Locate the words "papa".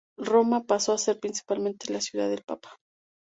2.43-2.79